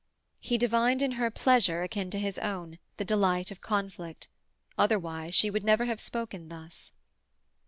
He 0.39 0.57
divined 0.57 1.03
in 1.03 1.11
her 1.11 1.29
pleasure 1.29 1.83
akin 1.83 2.09
to 2.09 2.17
his 2.17 2.39
own, 2.39 2.79
the 2.97 3.05
delight 3.05 3.51
of 3.51 3.61
conflict. 3.61 4.29
Otherwise, 4.75 5.35
she 5.35 5.51
would 5.51 5.63
never 5.63 5.85
have 5.85 5.99
spoken 6.01 6.49
thus. 6.49 6.91